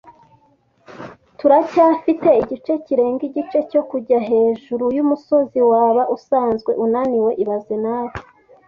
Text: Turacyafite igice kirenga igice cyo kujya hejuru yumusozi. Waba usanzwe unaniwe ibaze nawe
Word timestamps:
Turacyafite 1.39 2.29
igice 2.41 2.73
kirenga 2.85 3.23
igice 3.29 3.59
cyo 3.71 3.81
kujya 3.89 4.17
hejuru 4.29 4.85
yumusozi. 4.97 5.59
Waba 5.69 6.03
usanzwe 6.15 6.71
unaniwe 6.83 7.31
ibaze 7.43 7.75
nawe 7.85 8.13